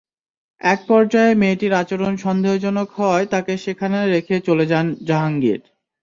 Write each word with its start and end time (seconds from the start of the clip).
একপর্যায়ে 0.61 1.33
মেয়েটির 1.35 1.73
আচরণ 1.81 2.13
সন্দেহজনক 2.17 2.87
হওয়ায় 2.97 3.27
তাঁকে 3.27 3.53
সেখানে 3.65 3.97
রেখে 4.07 4.35
চলে 4.47 4.65
যান 4.71 4.85
জাহাঙ্গীর। 5.07 5.61